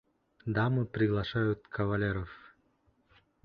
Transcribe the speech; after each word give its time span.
Дамы 0.55 0.85
приглашают 0.95 1.61
кавалеров! 1.75 2.31